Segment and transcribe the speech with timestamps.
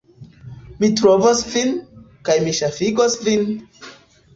[0.79, 1.77] Mi trovos vin,
[2.31, 3.51] kaj mi ŝafigos vin!